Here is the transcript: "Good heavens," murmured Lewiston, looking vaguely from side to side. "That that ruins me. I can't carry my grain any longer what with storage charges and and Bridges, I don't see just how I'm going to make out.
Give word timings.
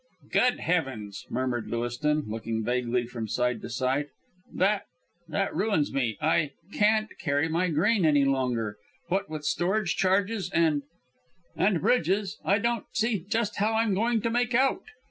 "Good 0.31 0.61
heavens," 0.61 1.27
murmured 1.29 1.67
Lewiston, 1.67 2.23
looking 2.27 2.63
vaguely 2.63 3.05
from 3.05 3.27
side 3.27 3.61
to 3.61 3.69
side. 3.69 4.07
"That 4.51 4.87
that 5.27 5.55
ruins 5.55 5.93
me. 5.93 6.17
I 6.19 6.53
can't 6.73 7.11
carry 7.19 7.47
my 7.47 7.67
grain 7.69 8.03
any 8.03 8.25
longer 8.25 8.77
what 9.09 9.29
with 9.29 9.43
storage 9.45 9.95
charges 9.95 10.49
and 10.49 10.81
and 11.55 11.81
Bridges, 11.81 12.39
I 12.43 12.57
don't 12.57 12.85
see 12.93 13.19
just 13.29 13.57
how 13.57 13.73
I'm 13.75 13.93
going 13.93 14.21
to 14.21 14.31
make 14.31 14.55
out. 14.55 14.85